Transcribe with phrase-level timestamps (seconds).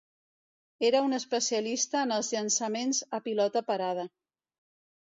[0.87, 4.09] Era un especialista en els llançaments a pilota parada.